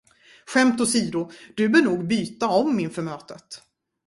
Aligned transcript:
Skämt 0.45 0.81
åsido, 0.81 1.31
du 1.55 1.69
bör 1.69 1.81
nog 1.81 2.07
byta 2.07 2.47
om 2.47 2.79
inför 2.79 3.01
mötet. 3.01 3.61